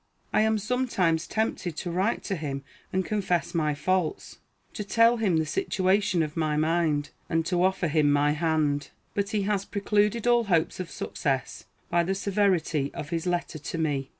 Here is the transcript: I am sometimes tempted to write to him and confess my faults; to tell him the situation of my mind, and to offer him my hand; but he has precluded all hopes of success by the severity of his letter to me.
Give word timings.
I 0.33 0.41
am 0.41 0.57
sometimes 0.57 1.27
tempted 1.27 1.77
to 1.77 1.91
write 1.91 2.23
to 2.23 2.35
him 2.35 2.63
and 2.91 3.05
confess 3.05 3.53
my 3.53 3.75
faults; 3.75 4.39
to 4.73 4.83
tell 4.83 5.17
him 5.17 5.37
the 5.37 5.45
situation 5.45 6.23
of 6.23 6.35
my 6.35 6.57
mind, 6.57 7.11
and 7.29 7.45
to 7.45 7.63
offer 7.63 7.87
him 7.87 8.11
my 8.11 8.31
hand; 8.31 8.89
but 9.13 9.29
he 9.29 9.43
has 9.43 9.63
precluded 9.63 10.25
all 10.25 10.45
hopes 10.45 10.79
of 10.79 10.89
success 10.89 11.65
by 11.91 12.03
the 12.03 12.15
severity 12.15 12.89
of 12.95 13.09
his 13.11 13.27
letter 13.27 13.59
to 13.59 13.77
me. 13.77 14.09